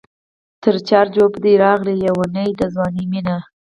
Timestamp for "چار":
0.89-1.05